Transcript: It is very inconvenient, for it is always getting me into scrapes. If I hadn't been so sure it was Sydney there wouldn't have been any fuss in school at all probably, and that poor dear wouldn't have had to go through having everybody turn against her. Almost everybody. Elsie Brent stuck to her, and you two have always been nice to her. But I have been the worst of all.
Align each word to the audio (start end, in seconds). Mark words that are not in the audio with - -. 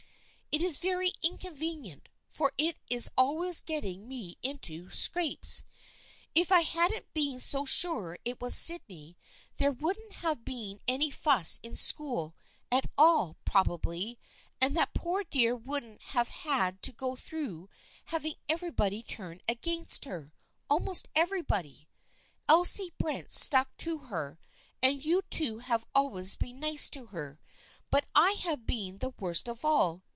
It 0.53 0.61
is 0.61 0.79
very 0.79 1.13
inconvenient, 1.21 2.09
for 2.27 2.51
it 2.57 2.77
is 2.89 3.09
always 3.17 3.61
getting 3.61 4.09
me 4.09 4.37
into 4.43 4.89
scrapes. 4.89 5.63
If 6.35 6.51
I 6.51 6.59
hadn't 6.59 7.13
been 7.13 7.39
so 7.39 7.63
sure 7.63 8.19
it 8.25 8.41
was 8.41 8.53
Sydney 8.53 9.17
there 9.55 9.71
wouldn't 9.71 10.15
have 10.15 10.43
been 10.43 10.81
any 10.89 11.09
fuss 11.09 11.61
in 11.63 11.77
school 11.77 12.35
at 12.69 12.91
all 12.97 13.37
probably, 13.45 14.19
and 14.59 14.75
that 14.75 14.93
poor 14.93 15.23
dear 15.23 15.55
wouldn't 15.55 16.01
have 16.01 16.27
had 16.27 16.81
to 16.83 16.91
go 16.91 17.15
through 17.15 17.69
having 18.07 18.35
everybody 18.49 19.01
turn 19.01 19.39
against 19.47 20.03
her. 20.03 20.33
Almost 20.69 21.07
everybody. 21.15 21.87
Elsie 22.49 22.91
Brent 22.97 23.31
stuck 23.31 23.75
to 23.77 23.99
her, 23.99 24.37
and 24.83 25.03
you 25.03 25.21
two 25.29 25.59
have 25.59 25.85
always 25.95 26.35
been 26.35 26.59
nice 26.59 26.89
to 26.89 27.05
her. 27.07 27.39
But 27.89 28.05
I 28.13 28.31
have 28.41 28.65
been 28.67 28.97
the 28.97 29.13
worst 29.17 29.47
of 29.47 29.63
all. 29.63 30.03